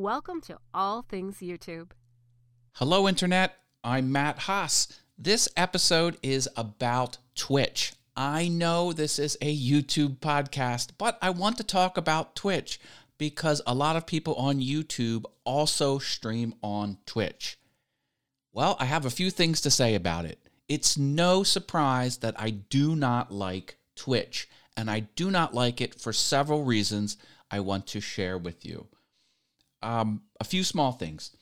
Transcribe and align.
Welcome 0.00 0.40
to 0.46 0.56
All 0.72 1.02
Things 1.02 1.40
YouTube. 1.40 1.90
Hello, 2.76 3.06
Internet. 3.06 3.58
I'm 3.84 4.10
Matt 4.10 4.38
Haas. 4.38 4.88
This 5.18 5.46
episode 5.58 6.16
is 6.22 6.48
about 6.56 7.18
Twitch. 7.34 7.92
I 8.16 8.48
know 8.48 8.94
this 8.94 9.18
is 9.18 9.36
a 9.42 9.54
YouTube 9.54 10.16
podcast, 10.20 10.92
but 10.96 11.18
I 11.20 11.28
want 11.28 11.58
to 11.58 11.64
talk 11.64 11.98
about 11.98 12.34
Twitch 12.34 12.80
because 13.18 13.60
a 13.66 13.74
lot 13.74 13.94
of 13.94 14.06
people 14.06 14.34
on 14.36 14.58
YouTube 14.58 15.26
also 15.44 15.98
stream 15.98 16.54
on 16.62 16.96
Twitch. 17.04 17.58
Well, 18.54 18.78
I 18.80 18.86
have 18.86 19.04
a 19.04 19.10
few 19.10 19.30
things 19.30 19.60
to 19.60 19.70
say 19.70 19.94
about 19.94 20.24
it. 20.24 20.38
It's 20.66 20.96
no 20.96 21.42
surprise 21.42 22.16
that 22.20 22.40
I 22.40 22.48
do 22.48 22.96
not 22.96 23.32
like 23.32 23.76
Twitch, 23.96 24.48
and 24.78 24.90
I 24.90 25.00
do 25.00 25.30
not 25.30 25.52
like 25.52 25.82
it 25.82 26.00
for 26.00 26.14
several 26.14 26.64
reasons 26.64 27.18
I 27.50 27.60
want 27.60 27.86
to 27.88 28.00
share 28.00 28.38
with 28.38 28.64
you. 28.64 28.86
Um, 29.82 30.22
a 30.38 30.44
few 30.44 30.62
small 30.64 30.92
things. 30.92 31.34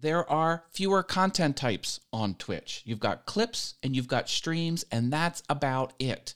There 0.00 0.28
are 0.30 0.64
fewer 0.70 1.02
content 1.02 1.56
types 1.56 2.00
on 2.12 2.34
Twitch. 2.34 2.82
You've 2.84 3.00
got 3.00 3.26
clips 3.26 3.74
and 3.82 3.96
you've 3.96 4.06
got 4.06 4.28
streams, 4.28 4.84
and 4.92 5.12
that's 5.12 5.42
about 5.48 5.92
it. 5.98 6.34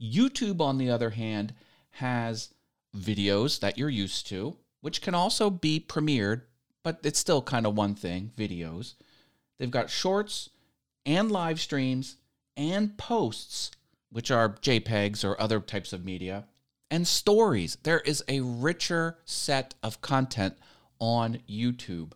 YouTube, 0.00 0.60
on 0.60 0.78
the 0.78 0.90
other 0.90 1.10
hand, 1.10 1.54
has 1.90 2.54
videos 2.96 3.60
that 3.60 3.76
you're 3.76 3.90
used 3.90 4.26
to, 4.28 4.56
which 4.80 5.02
can 5.02 5.14
also 5.14 5.50
be 5.50 5.78
premiered, 5.78 6.42
but 6.82 7.00
it's 7.02 7.18
still 7.18 7.42
kind 7.42 7.66
of 7.66 7.76
one 7.76 7.94
thing 7.94 8.32
videos. 8.36 8.94
They've 9.58 9.70
got 9.70 9.90
shorts 9.90 10.50
and 11.04 11.30
live 11.30 11.60
streams 11.60 12.16
and 12.56 12.96
posts, 12.96 13.70
which 14.10 14.30
are 14.30 14.50
JPEGs 14.50 15.24
or 15.24 15.40
other 15.40 15.60
types 15.60 15.92
of 15.92 16.04
media, 16.04 16.44
and 16.90 17.06
stories. 17.06 17.76
There 17.82 18.00
is 18.00 18.22
a 18.28 18.40
richer 18.40 19.18
set 19.24 19.74
of 19.82 20.00
content 20.00 20.56
on 20.98 21.40
YouTube. 21.48 22.12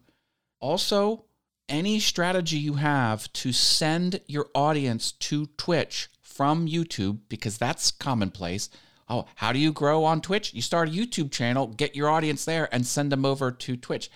Also, 0.60 1.24
any 1.68 2.00
strategy 2.00 2.58
you 2.58 2.74
have 2.74 3.32
to 3.32 3.52
send 3.52 4.20
your 4.26 4.48
audience 4.54 5.12
to 5.12 5.46
Twitch 5.56 6.08
from 6.20 6.66
YouTube, 6.66 7.18
because 7.28 7.58
that's 7.58 7.90
commonplace. 7.90 8.70
Oh, 9.08 9.26
how 9.36 9.52
do 9.52 9.58
you 9.58 9.72
grow 9.72 10.04
on 10.04 10.20
Twitch? 10.20 10.54
You 10.54 10.62
start 10.62 10.88
a 10.88 10.92
YouTube 10.92 11.30
channel, 11.30 11.66
get 11.66 11.96
your 11.96 12.08
audience 12.08 12.44
there, 12.44 12.68
and 12.72 12.86
send 12.86 13.10
them 13.10 13.24
over 13.24 13.50
to 13.50 13.76
Twitch. 13.76 14.10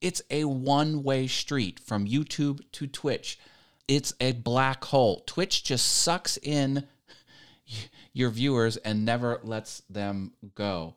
It's 0.00 0.22
a 0.30 0.44
one 0.44 1.02
way 1.02 1.26
street 1.26 1.78
from 1.78 2.06
YouTube 2.06 2.60
to 2.72 2.86
Twitch. 2.86 3.38
It's 3.86 4.12
a 4.20 4.32
black 4.32 4.84
hole. 4.84 5.22
Twitch 5.26 5.64
just 5.64 5.86
sucks 5.86 6.36
in 6.38 6.86
your 8.12 8.30
viewers 8.30 8.76
and 8.78 9.04
never 9.04 9.40
lets 9.42 9.80
them 9.90 10.32
go. 10.54 10.94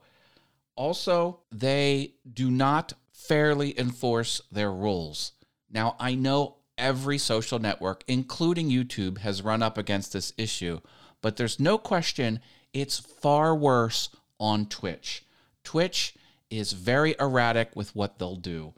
Also, 0.76 1.42
they 1.52 2.14
do 2.32 2.50
not 2.50 2.94
fairly 3.12 3.78
enforce 3.80 4.42
their 4.52 4.72
rules. 4.72 5.34
Now, 5.70 5.96
I 6.00 6.16
know 6.16 6.58
every 6.78 7.18
social 7.18 7.60
network, 7.60 8.04
including 8.08 8.70
YouTube, 8.70 9.20
has 9.20 9.42
run 9.42 9.62
up 9.62 9.78
against 9.78 10.14
this 10.14 10.34
issue, 10.38 10.80
but 11.22 11.38
there's 11.38 11.60
no 11.60 11.78
question 11.78 12.40
it's 12.74 13.00
far 13.00 13.56
worse 13.56 14.10
on 14.40 14.66
Twitch. 14.66 15.26
Twitch 15.64 16.16
is 16.50 16.74
very 16.74 17.16
erratic 17.20 17.76
with 17.76 17.96
what 17.96 18.18
they'll 18.18 18.36
do, 18.36 18.74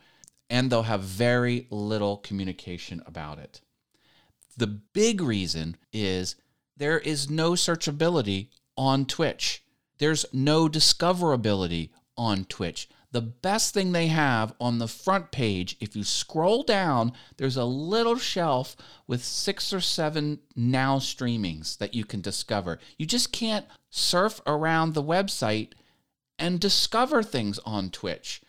and 0.50 0.70
they'll 0.70 0.84
have 0.84 1.02
very 1.02 1.68
little 1.70 2.18
communication 2.18 3.02
about 3.06 3.40
it. 3.40 3.62
The 4.58 4.68
big 4.68 5.22
reason 5.22 5.78
is 5.92 6.36
there 6.78 7.00
is 7.00 7.30
no 7.30 7.52
searchability 7.52 8.50
on 8.78 9.06
Twitch. 9.06 9.64
There's 10.00 10.26
no 10.34 10.68
discoverability 10.68 11.90
on 12.18 12.46
Twitch. 12.46 12.90
The 13.12 13.22
best 13.22 13.76
thing 13.76 13.92
they 13.92 14.08
have 14.08 14.56
on 14.60 14.80
the 14.80 14.88
front 14.88 15.32
page, 15.32 15.78
if 15.80 15.96
you 15.96 16.04
scroll 16.04 16.64
down, 16.64 17.14
there's 17.38 17.58
a 17.58 17.64
little 17.64 18.18
shelf 18.18 18.76
with 19.06 19.24
six 19.24 19.72
or 19.72 19.82
seven 19.82 20.40
now 20.56 20.98
streamings 20.98 21.78
that 21.78 21.94
you 21.94 22.06
can 22.06 22.22
discover. 22.22 22.80
You 22.98 23.06
just 23.06 23.32
can't 23.32 23.68
surf 23.92 24.42
around 24.48 24.94
the 24.94 25.04
website 25.04 25.74
and 26.40 26.60
discover 26.60 27.22
things 27.22 27.60
on 27.60 27.92
Twitch. 27.92 28.42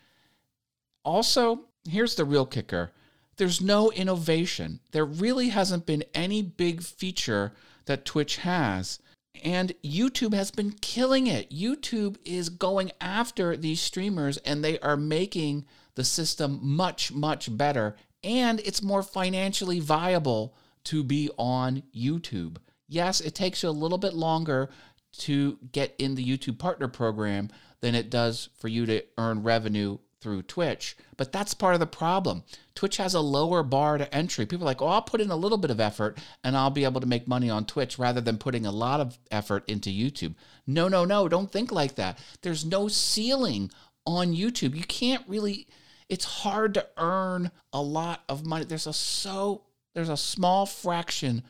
Also, 1.04 1.66
here's 1.86 2.14
the 2.14 2.24
real 2.24 2.46
kicker 2.46 2.90
there's 3.36 3.60
no 3.60 3.90
innovation. 3.90 4.80
There 4.92 5.04
really 5.04 5.48
hasn't 5.48 5.86
been 5.86 6.04
any 6.14 6.42
big 6.42 6.82
feature 6.82 7.52
that 7.86 8.04
Twitch 8.04 8.36
has. 8.38 8.98
And 9.42 9.74
YouTube 9.82 10.34
has 10.34 10.50
been 10.50 10.72
killing 10.72 11.26
it. 11.26 11.50
YouTube 11.50 12.16
is 12.24 12.48
going 12.48 12.92
after 13.00 13.56
these 13.56 13.80
streamers 13.80 14.36
and 14.38 14.64
they 14.64 14.78
are 14.78 14.96
making 14.96 15.66
the 15.96 16.04
system 16.04 16.60
much, 16.62 17.12
much 17.12 17.54
better. 17.56 17.96
And 18.22 18.60
it's 18.60 18.82
more 18.82 19.02
financially 19.02 19.80
viable 19.80 20.54
to 20.84 21.02
be 21.02 21.30
on 21.36 21.82
YouTube. 21.94 22.56
Yes, 22.88 23.20
it 23.20 23.34
takes 23.34 23.62
you 23.62 23.68
a 23.68 23.70
little 23.70 23.98
bit 23.98 24.14
longer 24.14 24.70
to 25.18 25.58
get 25.72 25.94
in 25.98 26.14
the 26.14 26.24
YouTube 26.24 26.58
partner 26.58 26.88
program 26.88 27.48
than 27.80 27.94
it 27.94 28.10
does 28.10 28.48
for 28.56 28.68
you 28.68 28.86
to 28.86 29.02
earn 29.18 29.42
revenue 29.42 29.98
through 30.24 30.40
Twitch. 30.40 30.96
But 31.18 31.32
that's 31.32 31.52
part 31.52 31.74
of 31.74 31.80
the 31.80 31.86
problem. 31.86 32.44
Twitch 32.74 32.96
has 32.96 33.12
a 33.12 33.20
lower 33.20 33.62
bar 33.62 33.98
to 33.98 34.12
entry. 34.12 34.46
People 34.46 34.64
are 34.64 34.70
like, 34.70 34.80
oh, 34.80 34.86
I'll 34.86 35.02
put 35.02 35.20
in 35.20 35.30
a 35.30 35.36
little 35.36 35.58
bit 35.58 35.70
of 35.70 35.80
effort 35.80 36.18
and 36.42 36.56
I'll 36.56 36.70
be 36.70 36.84
able 36.84 37.02
to 37.02 37.06
make 37.06 37.28
money 37.28 37.50
on 37.50 37.66
Twitch 37.66 37.98
rather 37.98 38.22
than 38.22 38.38
putting 38.38 38.64
a 38.64 38.72
lot 38.72 39.00
of 39.00 39.18
effort 39.30 39.68
into 39.68 39.90
YouTube. 39.90 40.34
No, 40.66 40.88
no, 40.88 41.04
no, 41.04 41.28
don't 41.28 41.52
think 41.52 41.70
like 41.70 41.96
that. 41.96 42.18
There's 42.40 42.64
no 42.64 42.88
ceiling 42.88 43.70
on 44.06 44.32
YouTube. 44.32 44.74
You 44.74 44.84
can't 44.84 45.28
really, 45.28 45.68
it's 46.08 46.24
hard 46.24 46.72
to 46.74 46.86
earn 46.96 47.50
a 47.74 47.82
lot 47.82 48.22
of 48.26 48.46
money. 48.46 48.64
There's 48.64 48.86
a 48.86 48.94
so, 48.94 49.64
there's 49.94 50.08
a 50.08 50.16
small 50.16 50.64
fraction 50.64 51.42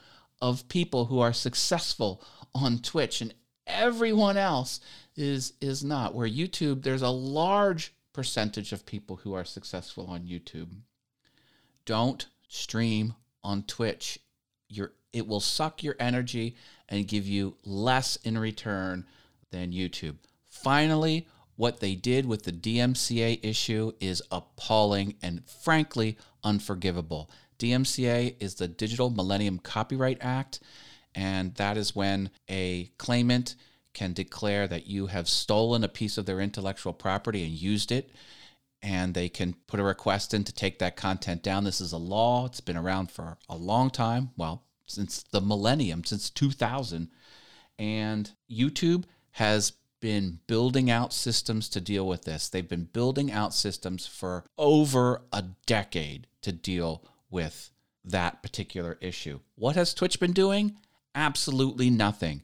of 0.42 0.68
people 0.68 1.04
who 1.04 1.20
are 1.20 1.32
successful 1.32 2.20
on 2.56 2.80
Twitch 2.80 3.20
and 3.20 3.32
everyone 3.66 4.36
else 4.36 4.80
is 5.16 5.54
is 5.60 5.82
not 5.82 6.14
where 6.14 6.28
youtube 6.28 6.82
there's 6.82 7.00
a 7.00 7.08
large 7.08 7.93
percentage 8.14 8.72
of 8.72 8.86
people 8.86 9.16
who 9.16 9.34
are 9.34 9.44
successful 9.44 10.06
on 10.06 10.22
YouTube. 10.22 10.68
Don't 11.84 12.26
stream 12.48 13.14
on 13.42 13.64
Twitch. 13.64 14.18
Your 14.68 14.92
it 15.12 15.28
will 15.28 15.40
suck 15.40 15.82
your 15.82 15.94
energy 16.00 16.56
and 16.88 17.06
give 17.06 17.26
you 17.26 17.56
less 17.64 18.16
in 18.16 18.38
return 18.38 19.06
than 19.50 19.72
YouTube. 19.72 20.16
Finally, 20.48 21.28
what 21.56 21.78
they 21.80 21.94
did 21.94 22.26
with 22.26 22.42
the 22.42 22.52
DMCA 22.52 23.38
issue 23.44 23.92
is 24.00 24.22
appalling 24.32 25.14
and 25.22 25.44
frankly 25.48 26.18
unforgivable. 26.42 27.30
DMCA 27.58 28.34
is 28.40 28.56
the 28.56 28.66
Digital 28.66 29.10
Millennium 29.10 29.60
Copyright 29.60 30.18
Act, 30.20 30.58
and 31.14 31.54
that 31.54 31.76
is 31.76 31.94
when 31.94 32.30
a 32.50 32.90
claimant 32.98 33.54
can 33.94 34.12
declare 34.12 34.66
that 34.66 34.86
you 34.86 35.06
have 35.06 35.28
stolen 35.28 35.84
a 35.84 35.88
piece 35.88 36.18
of 36.18 36.26
their 36.26 36.40
intellectual 36.40 36.92
property 36.92 37.44
and 37.44 37.52
used 37.52 37.90
it 37.90 38.10
and 38.84 39.14
they 39.14 39.30
can 39.30 39.54
put 39.66 39.80
a 39.80 39.82
request 39.82 40.34
in 40.34 40.44
to 40.44 40.52
take 40.52 40.78
that 40.78 40.94
content 40.94 41.42
down. 41.42 41.64
This 41.64 41.80
is 41.80 41.92
a 41.92 41.96
law. 41.96 42.44
It's 42.44 42.60
been 42.60 42.76
around 42.76 43.10
for 43.10 43.38
a 43.48 43.56
long 43.56 43.88
time. 43.88 44.30
Well, 44.36 44.62
since 44.86 45.22
the 45.22 45.40
millennium, 45.40 46.04
since 46.04 46.28
2000. 46.28 47.08
And 47.78 48.30
YouTube 48.50 49.04
has 49.32 49.72
been 50.00 50.40
building 50.46 50.90
out 50.90 51.14
systems 51.14 51.70
to 51.70 51.80
deal 51.80 52.06
with 52.06 52.24
this. 52.24 52.50
They've 52.50 52.68
been 52.68 52.84
building 52.84 53.32
out 53.32 53.54
systems 53.54 54.06
for 54.06 54.44
over 54.58 55.22
a 55.32 55.42
decade 55.64 56.26
to 56.42 56.52
deal 56.52 57.02
with 57.30 57.70
that 58.04 58.42
particular 58.42 58.98
issue. 59.00 59.40
What 59.54 59.76
has 59.76 59.94
Twitch 59.94 60.20
been 60.20 60.34
doing? 60.34 60.76
Absolutely 61.14 61.88
nothing. 61.88 62.42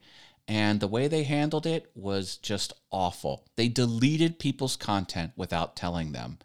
And 0.51 0.81
the 0.81 0.89
way 0.89 1.07
they 1.07 1.23
handled 1.23 1.65
it 1.65 1.93
was 1.95 2.37
just 2.37 2.73
awful. 2.91 3.45
They 3.55 3.69
deleted 3.69 4.41
people's 4.41 4.75
content 4.75 5.31
without 5.37 5.77
telling 5.77 6.11
them. 6.11 6.39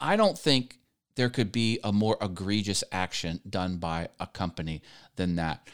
I 0.00 0.16
don't 0.16 0.38
think 0.38 0.78
there 1.16 1.28
could 1.28 1.52
be 1.52 1.78
a 1.84 1.92
more 1.92 2.16
egregious 2.22 2.82
action 2.90 3.40
done 3.48 3.76
by 3.76 4.08
a 4.18 4.26
company 4.26 4.80
than 5.16 5.36
that. 5.36 5.68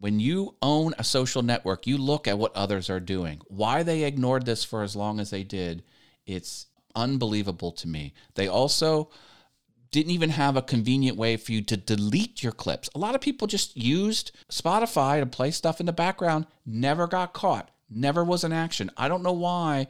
When 0.00 0.18
you 0.18 0.56
own 0.60 0.94
a 0.98 1.04
social 1.04 1.42
network, 1.42 1.86
you 1.86 1.96
look 1.96 2.26
at 2.26 2.38
what 2.38 2.56
others 2.56 2.90
are 2.90 2.98
doing. 2.98 3.40
Why 3.46 3.84
they 3.84 4.02
ignored 4.02 4.44
this 4.44 4.64
for 4.64 4.82
as 4.82 4.96
long 4.96 5.20
as 5.20 5.30
they 5.30 5.44
did, 5.44 5.84
it's 6.26 6.66
unbelievable 6.96 7.70
to 7.70 7.86
me. 7.86 8.14
They 8.34 8.48
also 8.48 9.10
didn't 9.90 10.12
even 10.12 10.30
have 10.30 10.56
a 10.56 10.62
convenient 10.62 11.16
way 11.16 11.36
for 11.36 11.52
you 11.52 11.62
to 11.62 11.76
delete 11.76 12.42
your 12.42 12.52
clips. 12.52 12.88
A 12.94 12.98
lot 12.98 13.14
of 13.14 13.20
people 13.20 13.46
just 13.46 13.76
used 13.76 14.32
Spotify 14.50 15.20
to 15.20 15.26
play 15.26 15.50
stuff 15.50 15.80
in 15.80 15.86
the 15.86 15.92
background, 15.92 16.46
never 16.64 17.06
got 17.06 17.32
caught, 17.32 17.70
never 17.88 18.24
was 18.24 18.44
an 18.44 18.52
action. 18.52 18.90
I 18.96 19.08
don't 19.08 19.22
know 19.22 19.32
why 19.32 19.86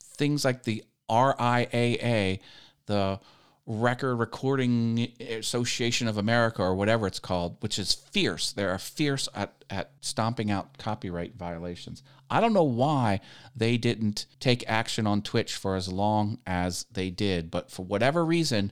things 0.00 0.44
like 0.44 0.62
the 0.62 0.84
RIAA, 1.10 2.40
the 2.86 3.20
Record 3.68 4.16
Recording 4.16 5.12
Association 5.18 6.06
of 6.06 6.18
America 6.18 6.62
or 6.62 6.76
whatever 6.76 7.06
it's 7.06 7.18
called, 7.18 7.56
which 7.60 7.80
is 7.80 7.92
fierce. 7.92 8.52
They 8.52 8.64
are 8.64 8.78
fierce 8.78 9.28
at, 9.34 9.64
at 9.68 9.90
stomping 10.00 10.52
out 10.52 10.78
copyright 10.78 11.34
violations. 11.34 12.04
I 12.30 12.40
don't 12.40 12.52
know 12.52 12.62
why 12.62 13.20
they 13.56 13.76
didn't 13.76 14.26
take 14.38 14.64
action 14.68 15.04
on 15.06 15.22
Twitch 15.22 15.56
for 15.56 15.74
as 15.74 15.92
long 15.92 16.38
as 16.46 16.86
they 16.92 17.10
did, 17.10 17.50
but 17.50 17.70
for 17.70 17.84
whatever 17.84 18.24
reason, 18.24 18.70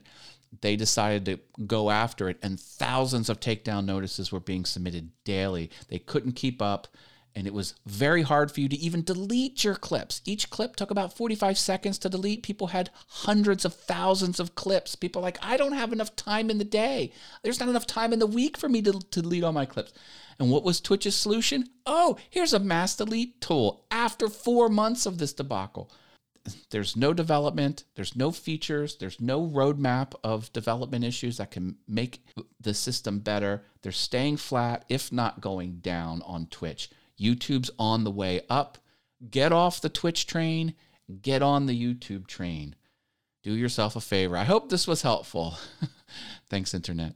they 0.61 0.75
decided 0.75 1.25
to 1.25 1.39
go 1.65 1.89
after 1.89 2.29
it, 2.29 2.37
and 2.41 2.59
thousands 2.59 3.29
of 3.29 3.39
takedown 3.39 3.85
notices 3.85 4.31
were 4.31 4.39
being 4.39 4.65
submitted 4.65 5.11
daily. 5.23 5.69
They 5.89 5.99
couldn't 5.99 6.33
keep 6.33 6.61
up 6.61 6.87
and 7.35 7.45
it 7.45 7.53
was 7.53 7.75
very 7.85 8.21
hard 8.21 8.49
for 8.49 8.61
you 8.61 8.69
to 8.69 8.77
even 8.77 9.03
delete 9.03 9.63
your 9.63 9.75
clips. 9.75 10.21
Each 10.23 10.49
clip 10.49 10.77
took 10.77 10.89
about 10.89 11.17
45 11.17 11.57
seconds 11.57 11.97
to 11.99 12.09
delete. 12.09 12.43
People 12.43 12.67
had 12.67 12.91
hundreds 13.07 13.65
of 13.65 13.73
thousands 13.73 14.39
of 14.39 14.55
clips. 14.55 14.95
People 14.95 15.21
like, 15.21 15.37
I 15.41 15.57
don't 15.57 15.73
have 15.73 15.91
enough 15.91 16.15
time 16.15 16.49
in 16.49 16.59
the 16.59 16.63
day. 16.63 17.11
There's 17.43 17.59
not 17.59 17.67
enough 17.67 17.85
time 17.85 18.13
in 18.13 18.19
the 18.19 18.25
week 18.25 18.57
for 18.57 18.69
me 18.69 18.81
to, 18.83 18.93
to 18.93 19.21
delete 19.21 19.43
all 19.43 19.51
my 19.51 19.65
clips. 19.65 19.91
And 20.39 20.49
what 20.49 20.63
was 20.63 20.79
Twitch's 20.79 21.15
solution? 21.15 21.65
Oh, 21.85 22.17
here's 22.29 22.53
a 22.53 22.59
mass 22.59 22.95
delete 22.95 23.41
tool 23.41 23.85
after 23.91 24.29
four 24.29 24.69
months 24.69 25.05
of 25.05 25.17
this 25.17 25.33
debacle. 25.33 25.91
There's 26.69 26.95
no 26.95 27.13
development, 27.13 27.85
there's 27.95 28.15
no 28.15 28.31
features, 28.31 28.97
there's 28.97 29.19
no 29.19 29.47
roadmap 29.47 30.13
of 30.23 30.51
development 30.53 31.03
issues 31.03 31.37
that 31.37 31.51
can 31.51 31.77
make 31.87 32.25
the 32.59 32.73
system 32.73 33.19
better. 33.19 33.63
They're 33.81 33.91
staying 33.91 34.37
flat, 34.37 34.85
if 34.89 35.11
not 35.11 35.41
going 35.41 35.77
down 35.77 36.21
on 36.23 36.47
Twitch. 36.47 36.89
YouTube's 37.19 37.71
on 37.79 38.03
the 38.03 38.11
way 38.11 38.41
up. 38.49 38.77
Get 39.29 39.51
off 39.51 39.81
the 39.81 39.89
Twitch 39.89 40.27
train, 40.27 40.75
get 41.21 41.41
on 41.41 41.65
the 41.65 41.79
YouTube 41.79 42.27
train. 42.27 42.75
Do 43.43 43.53
yourself 43.53 43.95
a 43.95 44.01
favor. 44.01 44.35
I 44.35 44.43
hope 44.43 44.69
this 44.69 44.87
was 44.87 45.01
helpful. 45.03 45.57
Thanks, 46.49 46.73
Internet. 46.73 47.15